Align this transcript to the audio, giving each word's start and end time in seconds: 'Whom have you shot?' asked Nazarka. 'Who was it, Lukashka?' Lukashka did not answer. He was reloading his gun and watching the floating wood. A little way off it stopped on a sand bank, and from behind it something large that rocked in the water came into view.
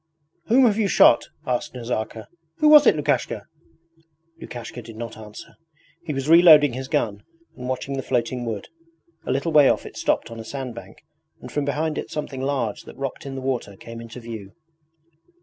'Whom 0.47 0.65
have 0.65 0.79
you 0.79 0.87
shot?' 0.87 1.29
asked 1.45 1.75
Nazarka. 1.75 2.25
'Who 2.57 2.69
was 2.69 2.87
it, 2.87 2.95
Lukashka?' 2.95 3.45
Lukashka 4.39 4.81
did 4.81 4.95
not 4.97 5.15
answer. 5.15 5.53
He 6.03 6.11
was 6.11 6.27
reloading 6.27 6.73
his 6.73 6.87
gun 6.87 7.21
and 7.55 7.69
watching 7.69 7.97
the 7.97 8.01
floating 8.01 8.43
wood. 8.43 8.69
A 9.27 9.31
little 9.31 9.51
way 9.51 9.69
off 9.69 9.85
it 9.85 9.95
stopped 9.97 10.31
on 10.31 10.39
a 10.39 10.43
sand 10.43 10.73
bank, 10.73 11.03
and 11.39 11.51
from 11.51 11.65
behind 11.65 11.99
it 11.99 12.09
something 12.09 12.41
large 12.41 12.81
that 12.85 12.97
rocked 12.97 13.27
in 13.27 13.35
the 13.35 13.41
water 13.41 13.75
came 13.77 14.01
into 14.01 14.19
view. 14.19 14.53